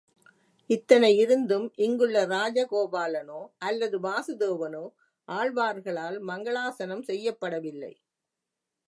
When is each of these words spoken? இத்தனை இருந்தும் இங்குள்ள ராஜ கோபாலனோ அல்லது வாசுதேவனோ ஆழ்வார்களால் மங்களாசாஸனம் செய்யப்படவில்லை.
இத்தனை 0.69 1.09
இருந்தும் 1.17 1.67
இங்குள்ள 1.77 2.23
ராஜ 2.25 2.65
கோபாலனோ 2.71 3.41
அல்லது 3.59 3.97
வாசுதேவனோ 3.99 4.83
ஆழ்வார்களால் 5.27 6.17
மங்களாசாஸனம் 6.29 7.05
செய்யப்படவில்லை. 7.09 7.93